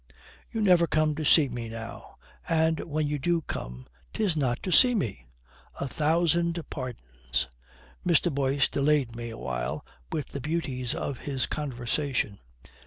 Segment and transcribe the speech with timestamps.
[0.49, 2.15] "You never come to see me now.
[2.49, 5.27] And when you do come, 'tis not to see me."
[5.79, 7.47] "A thousand pardons.
[8.03, 8.33] Mr.
[8.33, 12.39] Boyce delayed me awhile with the beauties of his conversation."